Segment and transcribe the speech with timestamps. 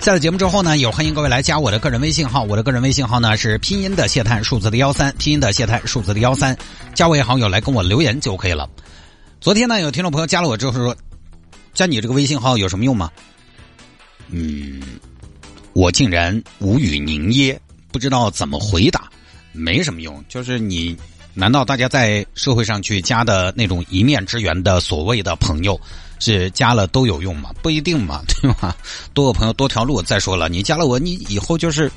[0.00, 6.56] 下了节目之后呢，也欢迎各位来加我的个人微信号，我的个人微信号呢是拼音的谢探数字的幺三，拼音的谢探数字的幺三，
[6.94, 8.66] 加为好友来跟我留言就可以了。
[9.42, 10.96] 昨天呢，有听众朋友加了我之后说，
[11.74, 13.10] 加你这个微信号有什么用吗？
[14.30, 14.80] 嗯，
[15.74, 17.60] 我竟然无语凝噎，
[17.92, 19.06] 不知道怎么回答。
[19.52, 20.96] 没什么用，就是你，
[21.34, 25.78] 难道大家在社会上去加的那种一面之缘的所谓的朋友？
[26.20, 27.50] 是加了都有用吗？
[27.60, 28.76] 不一定嘛， 对吧？
[29.12, 30.00] 多个朋友多条路。
[30.00, 31.90] 再说了，你加了我，你以后就是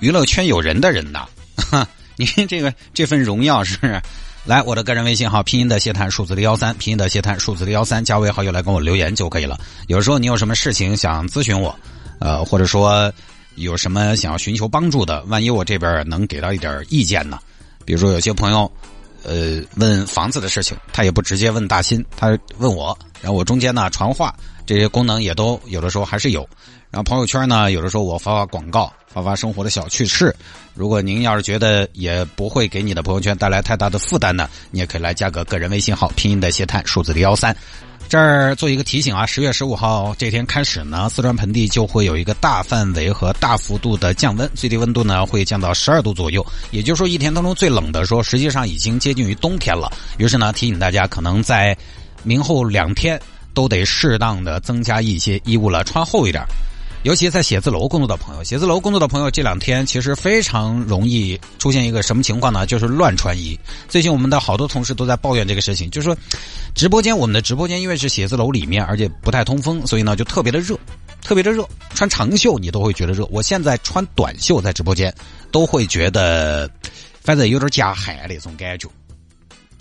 [0.00, 1.28] 娱乐圈有人的人呐。
[2.16, 4.02] 你这个这份荣耀是，
[4.44, 9.58] 来我的个人微信号，拼音的谢探，数字的幺三，拼音的谢探，数字的幺三，加为好友来跟我留言就可以了。
[9.86, 11.76] 有时候你有什么事情想咨询我，
[12.20, 13.12] 呃，或者说
[13.56, 17.38] 有什么想要寻求帮助的，万一我这边能给到一点意见呢？
[17.84, 18.70] 比如说有些朋友。
[19.24, 24.34] 呃，问房子的事情，他也不直接问大新，他问我，然后我中间呢传话，
[24.66, 26.46] 这些功能也都有的时候还是有。
[26.90, 30.34] 然后朋友圈呢，有的时候我发发广告，发发生活的小趣事。
[30.74, 37.56] 如果您要是觉得也不会给你的朋友圈带来太大的负担呢，你也可以来加个个人微信号，拼音的谢探，数字的幺三。
[38.08, 46.44] 这儿做一个提醒啊，十月十五号这天开始呢，四川盆地就会有一个大范围和大幅度的降温，最低温度呢会降到十二度左右。
[46.70, 49.92] 也就是说，一天当中最冷的时候，实际上已经接近于冬天了。
[50.18, 51.76] 于是呢，提醒大家，可能在
[52.22, 53.20] 明后两天
[53.52, 56.44] 都得适当的增加一些衣物了，穿厚一点。
[57.04, 62.64] 尤其在写字楼工作的朋友，写字楼工作的朋友这两天其实非常容易出现一个什么情况呢？
[62.64, 63.58] 就是乱穿衣。
[63.90, 66.16] 最近我们的好多同事都在抱怨这个事情，就是说，
[66.74, 70.78] 直播间我们的直播间因为是写字楼里面，而且不太通风，所以呢就特别的热，
[71.22, 71.68] 特别的热。
[71.94, 75.14] 穿长袖你都会觉得热，我现在穿短袖在直播间
[75.52, 76.70] 都会觉得，
[77.20, 78.88] 反正有点加汗那种感觉。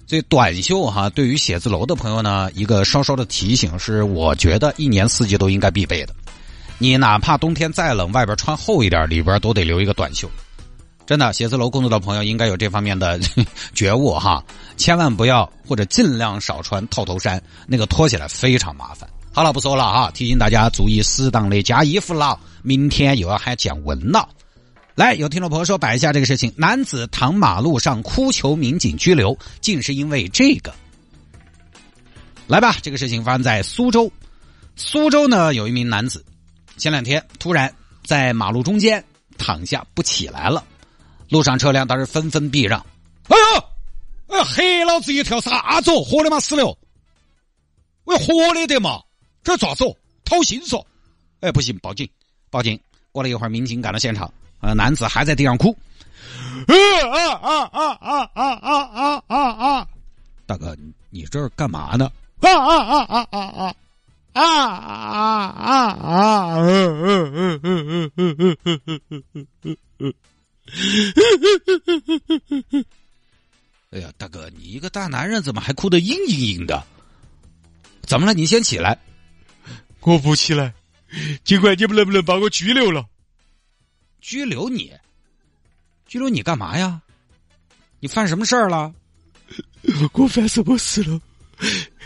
[0.06, 6.14] 所以短袖哈，对于写字楼的朋友呢，一个稍稍的提醒是，我觉得一年四季都应该必备的。
[6.80, 10.30] 你哪怕冬天再冷，外边穿厚一点，里边都得留一个短袖。
[11.06, 13.20] 真的，写字楼工作的朋友应该有这方面的
[13.76, 14.44] 觉悟哈，
[14.78, 19.10] 千万不要或者尽量少穿套头衫，那个脱起来非常麻烦。
[19.34, 24.28] 好了，不说了哈，提醒大家注意适当的加衣服了，明天又要还讲文了。
[24.96, 30.74] 来，有听众朋友说摆一下这个事情：男子躺马路上哭求民警拘留，竟是因为这个。
[32.48, 34.12] 来吧，这个事情发生在苏州，
[34.76, 36.24] 苏州呢有一名男子。
[36.78, 37.74] 前两天突然
[38.04, 39.04] 在马路中间
[39.38, 40.64] 躺下不起来了，
[41.30, 42.80] 路上车辆当时纷纷避让。
[43.30, 45.92] 哎呦，哎，黑老子一条啥子？
[45.92, 46.40] 活的吗？
[46.40, 46.78] 死了？
[48.04, 49.02] 我活的得嘛？
[49.44, 49.86] 这咋子？
[50.26, 50.84] 讨薪嗦？
[51.42, 52.10] 哎，不行，报警！
[52.50, 52.80] 报警！
[53.12, 55.76] 过了一会儿，民警赶到现场，呃，男子还在地上哭。
[56.68, 56.74] 啊
[57.12, 59.88] 啊啊啊啊啊啊啊啊！
[60.46, 60.76] 大哥，
[61.10, 62.12] 你这是干嘛呢？
[62.42, 63.76] 啊啊啊啊啊啊！
[64.34, 66.56] 啊啊啊啊！
[66.58, 69.78] 嗯嗯嗯嗯嗯嗯嗯嗯嗯嗯
[72.08, 72.86] 嗯嗯
[73.92, 76.84] 哎呀，大哥，你一个大男人怎么还哭得嘤嘤嘤的？
[78.02, 78.34] 怎么了？
[78.34, 78.98] 你先起来。
[80.02, 80.74] 我不起来。
[81.44, 83.06] 警官，你们能不能把我拘留了？
[84.20, 84.92] 拘留你？
[86.08, 87.02] 拘留你干嘛呀？
[88.00, 88.94] 你犯什么事儿了？
[90.14, 91.22] 我犯什么事了？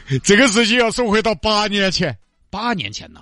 [0.23, 2.18] 这个事情要说回到八年前，
[2.50, 3.22] 八年前呢？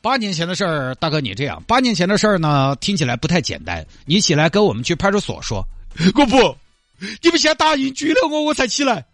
[0.00, 3.86] 八年前的事儿，大哥你这样，八年前的事儿呢，听起来不太简单。
[4.04, 5.66] 你起来跟我们去派出所说，
[6.14, 6.56] 我不，
[7.22, 9.06] 你们先答应拘留我，我才起来。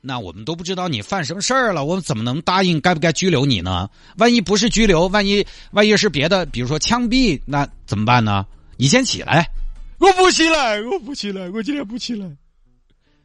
[0.00, 3.88] 那我们都不知道你犯什么事儿了，我们怎么能答应该不该拘留你呢？
[4.16, 8.44] 万一不是拘留，万一万一是别的，比如说枪毙，那怎么办呢？
[8.76, 9.48] 你先起来，
[9.98, 12.26] 我不起来，我不起来，我今天不起来。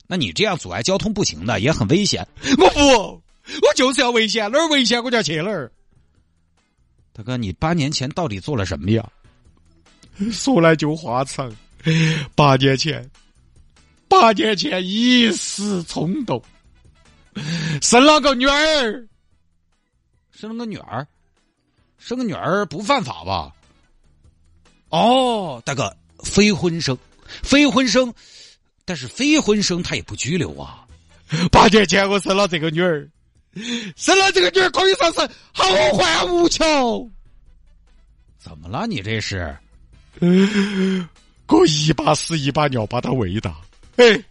[0.08, 2.26] 那你这样阻碍交通不行的，也很危险。
[2.58, 5.70] 我不，我就是要危险，哪儿危险我就要去哪儿。
[7.12, 9.06] 大哥，你八年前到底做了什么呀？
[10.32, 11.54] 说来就话长，
[12.36, 13.10] 八年前，
[14.08, 16.42] 八年前一时冲动，
[17.82, 19.08] 生了个女儿，
[20.32, 21.06] 生了个女儿，
[21.98, 23.54] 生个女儿不犯法吧？
[24.90, 26.98] 哦，大哥，非婚生，
[27.44, 28.14] 非婚生。
[28.88, 30.86] 但是非婚生他也不拘留啊！
[31.52, 33.06] 八年前我生了这个女儿，
[33.98, 37.12] 生了这个女儿可以说是后患无穷。
[38.40, 38.88] 怎么了？
[38.88, 39.54] 你这是？
[41.50, 43.54] 我一把屎一把尿把她喂大，
[43.98, 44.24] 哎，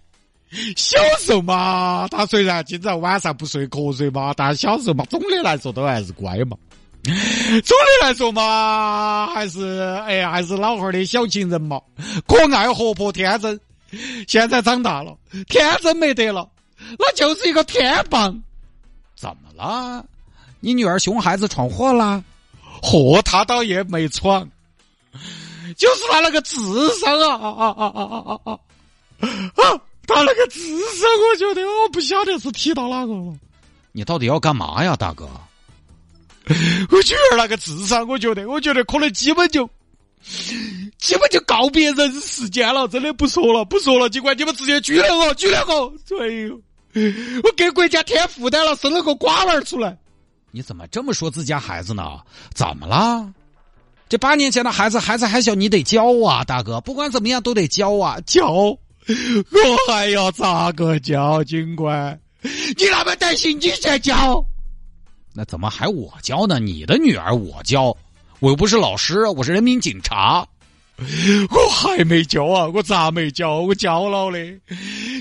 [0.75, 6.57] 小时候嘛，他虽然经常晚上不睡瞌睡嘛，但小时候嘛，总的来说都还是乖嘛。
[7.05, 7.13] 总
[7.77, 11.79] 的来说嘛，还是哎，还是老汉儿的小情人嘛，
[12.27, 13.61] 可爱、活泼、天真。
[14.27, 15.17] 现在长大了，
[15.49, 16.49] 天真没得了，
[16.99, 18.43] 那就是一个天棒。
[19.15, 20.05] 怎么了？
[20.61, 22.23] 你女儿熊孩子闯祸了？
[22.83, 24.49] 祸他倒也没闯，
[25.77, 26.57] 就是他那个智
[27.01, 28.53] 商啊啊啊啊啊啊啊！
[29.23, 33.35] 啊，他那个智商，我觉得我不晓得是提到哪个了。
[33.93, 35.27] 你到底要干嘛呀，大哥？
[36.47, 39.69] 我女儿那个智商，我觉得，我觉得可能基本就，
[41.07, 42.89] 基本就告别人世间了。
[42.89, 44.11] 真的不说了，不说了。
[44.11, 45.93] 警官你们直接拘留我，拘留我。
[46.21, 46.61] 哎呦，
[47.45, 49.97] 我给国家添负担了，生了个瓜娃儿出来。
[50.51, 52.03] 你怎么这么说自家孩子呢？
[52.53, 53.33] 怎么了？
[54.09, 56.81] 这八年前的孩子，孩子还小，你得教啊，大哥。
[56.81, 58.51] 不管怎么样都得教啊，教。
[58.51, 58.79] 我
[59.87, 61.45] 还要咋个教？
[61.45, 64.45] 警官，你那么担心，你再教。
[65.33, 66.59] 那怎么还我教呢？
[66.59, 67.97] 你的女儿我教，
[68.41, 70.45] 我又不是老师，我是人民警察。
[70.99, 72.67] 我还没教啊！
[72.73, 73.61] 我咋没教？
[73.61, 74.39] 我教了的，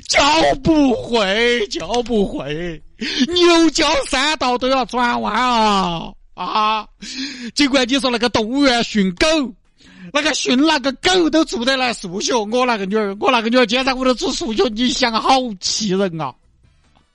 [0.08, 0.24] 教
[0.64, 2.82] 不会，教不会。
[3.28, 6.88] 牛角三道都要转弯啊啊！
[7.54, 9.28] 尽管你说那个动物园训狗，
[10.14, 16.34] 那个训那个狗都做得来数学，我那个女儿，我那个女儿今天在屋头做数学，你想好气人啊！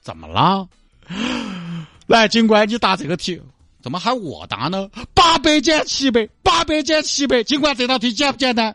[0.02, 0.68] 怎么了？
[2.06, 3.40] 来，警官，你答这个题，
[3.82, 4.88] 怎么还我答呢？
[5.14, 8.74] 八百减七百，八百减七百，尽管这道题简不简单？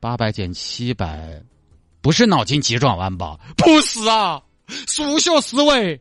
[0.00, 1.42] 八百减七百，
[2.00, 3.38] 不是脑筋急转弯吧？
[3.56, 4.42] 不是啊，
[4.86, 6.00] 数学思维，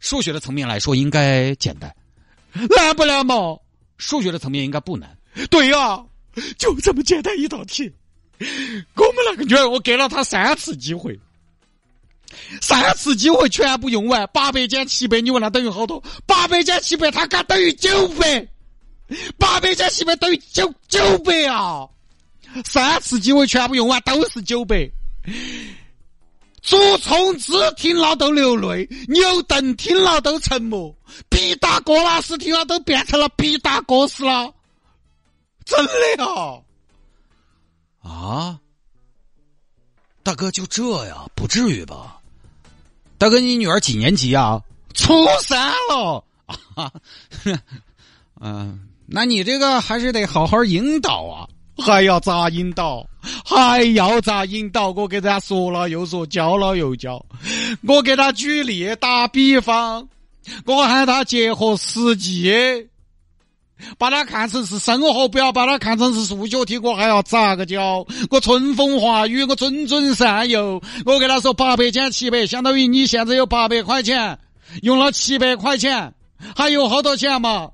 [0.00, 1.94] 数学的层面来说应该简单，
[2.52, 3.56] 难不难嘛？
[3.96, 5.16] 数学的层面应该不难。
[5.50, 6.04] 对呀，
[6.58, 7.90] 就这么简单一道题，
[8.38, 11.18] 我们那个女儿，我给了她三次机会。
[12.60, 16.02] 三次机会全部用完，八百减七百，你问他等于好多？
[16.26, 18.46] 八百减七百，他敢等于九百？
[19.38, 21.86] 八百减七百等于九九百啊！
[22.64, 24.90] 三次机会全部用完都是九百。
[26.62, 30.92] 竹虫子听了都流泪，牛顿听了都沉默，
[31.28, 34.52] 毕达哥拉斯听了都变成了毕达哥斯了。
[35.64, 35.78] 真
[36.16, 36.58] 的啊！
[38.02, 38.58] 啊，
[40.24, 41.26] 大哥就这呀？
[41.36, 42.15] 不至于吧？
[43.18, 44.60] 大哥，你女儿几年级啊？
[44.94, 46.24] 初三了
[46.74, 46.90] 啊！
[48.40, 51.48] 嗯，那你这个还是得好好引导啊！
[51.78, 53.06] 还要咋引导？
[53.44, 54.90] 还要咋引导？
[54.90, 57.24] 我给他说了又说，教了又教。
[57.86, 60.08] 我给他举例打比方，
[60.64, 62.50] 我喊他结合实际。
[63.98, 66.78] 把它看成是生活，不要把它看成是数学题。
[66.78, 68.06] 我还要咋个教？
[68.30, 70.82] 我春风化雨，我谆谆善诱。
[71.04, 74.38] 我给他说八百减七百，相当于你现在有八百块钱，
[74.82, 76.14] 用了七百块钱，
[76.54, 77.70] 还有好多钱嘛？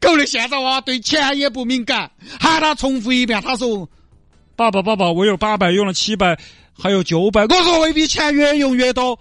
[0.00, 2.10] 狗的现在娃对钱也不敏感，
[2.40, 3.88] 喊他重复一遍，他说
[4.56, 6.38] ：“爸爸，爸爸，我有八百，用了七百。”
[6.80, 9.18] 还有九百，我说未必钱越用越多。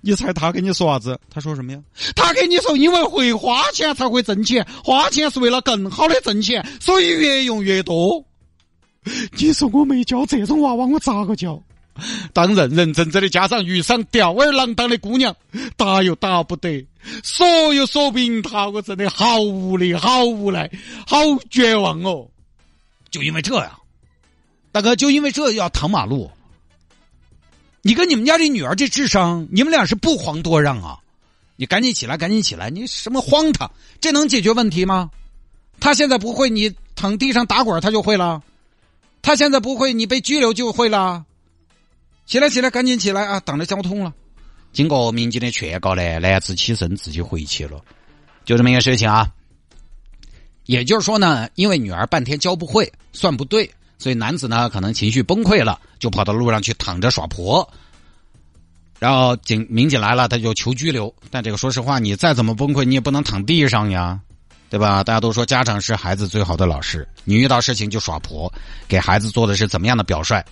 [0.00, 1.18] 你猜他跟你说啥子？
[1.28, 1.80] 他说什么呀？
[2.14, 8.24] 他跟你说，因为会花钱才会挣钱，花钱是为了更好的挣钱，所以越用越多。
[9.36, 11.60] 你说我没教这种娃娃，我咋个教？
[12.32, 15.34] 当认认真真的家长遇上吊儿郎当的姑娘，
[15.76, 16.86] 打又打不得，
[17.24, 20.70] 说又说不赢他，我真的好无力，好无奈，
[21.06, 21.18] 好
[21.50, 22.26] 绝望哦！
[23.10, 23.70] 就因为这样，
[24.70, 26.30] 大哥，就因为这要躺马路。
[27.82, 30.98] 你跟你们家这女儿这智商，你们俩是不遑多让啊！
[31.56, 32.70] 你赶紧起来，赶紧起来！
[32.70, 33.70] 你什么荒唐？
[34.00, 35.10] 这能解决问题吗？
[35.78, 38.42] 他现在不会，你躺地上打滚他就会了。
[39.22, 41.24] 他现在不会，你被拘留就会了。
[42.26, 43.40] 起来，起来，赶紧起来啊！
[43.40, 44.12] 挡着交通了。
[44.72, 47.82] 经过民警的劝告呢，男子起身自己回去了。
[48.44, 49.30] 就这么一个事情啊。
[50.66, 53.70] 也就是说呢，因为女儿半天教不会，算不对。
[54.00, 57.68] 所以男子呢，可能情绪崩溃了，就跑到路上去躺着耍婆。
[58.98, 61.14] 然后警民警来了，他就求拘留。
[61.30, 64.18] 但这个说实话，你再怎么崩溃，你也不能躺地上呀，
[64.70, 65.04] 对吧？
[65.04, 68.50] 大家都说家长是孩子最好的老师，你遇到事情就耍婆，
[68.88, 70.42] 给孩子做的是怎么样的表率？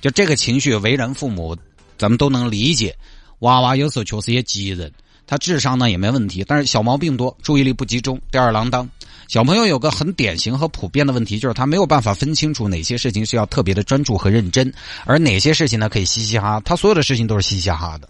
[0.00, 1.56] 就这个情绪，为人父母，
[1.96, 2.96] 咱们都能理解。
[3.40, 4.92] 娃娃有时候确实也急人。
[5.26, 8.88] 他智商呢也没问题，但是小毛病多，注意力不集中，吊儿郎当。
[9.28, 14.72] 小朋友有个很典型和普遍的问题，就是他没有办法分清楚哪些事情是要特别的专注和认真，
[15.04, 16.60] 而哪些事情呢可以嘻嘻哈。
[16.64, 18.08] 他所有的事情都是嘻嘻哈哈的，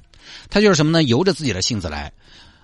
[0.50, 1.02] 他就是什么呢？
[1.04, 2.12] 由着自己的性子来。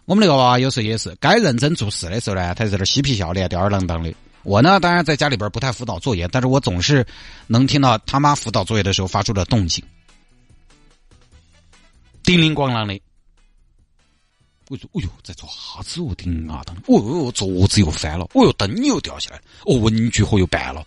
[0.05, 4.13] 我们那个娃有时候也是，该认真做事的时候呢，他在这嬉皮笑脸、吊儿郎当的。
[4.43, 7.07] 我呢，当然在家里边不太辅导作业，但是我总是
[7.47, 9.83] 能听到他妈辅导作业的时候发出的动静。
[12.23, 13.01] 叮铃咣啷的。
[14.73, 16.15] 我说：“哎呦，在做啥子哦？
[16.17, 16.75] 叮啊当！
[16.87, 20.83] 哦哟，桌子又翻了，哦哟，灯又掉下来，哦，文具盒又绊了。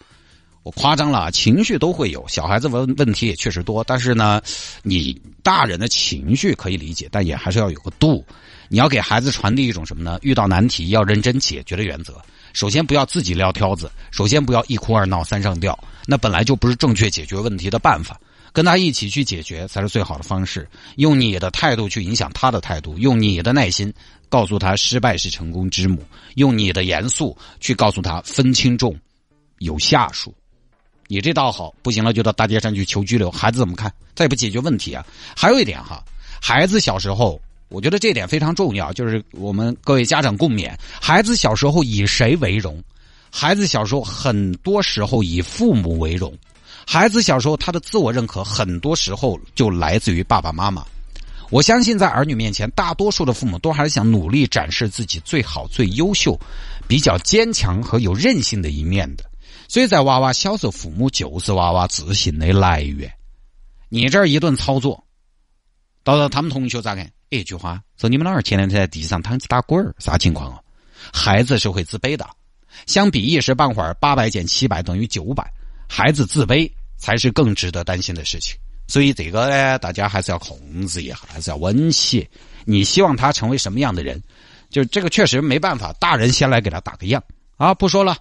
[0.63, 3.84] 我夸张了，情绪都会有，小孩子问问题也确实多。
[3.84, 4.42] 但是呢，
[4.82, 8.25] 你大人的情绪可以理解，但也还是要有个度。
[8.70, 10.18] 你要给孩子传递一种什么呢？
[10.24, 12.20] 遇到难题要认真解决的原则。
[12.54, 15.77] 首先不要自己撂挑子，首先不要一哭二闹三上吊，
[16.08, 18.20] 那本来就不是正确解决问题的办法。”
[18.55, 20.65] 跟他一起去解决才是最好的方式。
[20.95, 23.93] 用你的态度去影响他的态度，用你的耐心
[24.29, 26.01] 告诉他失败是成功之母，
[26.35, 28.97] 用你的严肃去告诉他分轻重，
[29.59, 30.33] 有下数。
[31.07, 33.29] 你这倒好，不行了就到大街上去求拘留。
[33.29, 33.93] 孩子怎么看？
[34.15, 35.05] 再不解决问题啊！
[35.35, 36.01] 还有一点哈，
[36.41, 42.81] 孩子小时候，我觉得这点非常重要，就是我们各位家长共勉：孩子小时候以谁为荣？
[43.29, 46.33] 孩子小时候很多时候以父母为荣。
[46.88, 50.86] 孩子小时候，他的自我认可很多时候就来自于爸爸妈妈。
[51.51, 56.39] 我相信，在儿女面前，大多数的父母都还是想努力展示自己最好、最优秀、
[56.88, 59.24] 比较坚强和有韧性的一面的。
[59.67, 63.12] 所以在娃娃小时候，父母就是娃娃自信的来源。
[63.89, 65.03] 你这一顿操作，
[66.03, 67.10] 到了他们同学咋看？
[67.29, 70.60] 一句话说：“你们老儿天天在地上躺起打滚儿，啥情况啊？”
[71.12, 72.25] 孩子是会自卑的。
[72.86, 75.51] 相比一时半会儿八百减七百等于九百。
[75.88, 78.56] 孩子自卑才是更值得担心的事情，
[78.88, 82.27] 所以这个呢，大家还是要控制一下，还是要温习。
[82.65, 84.22] 你希望他成为什么样的人？
[84.70, 87.24] 就这个确实没办法，大人先来给他打个样
[87.58, 87.74] 啊！
[87.74, 88.18] 不说了，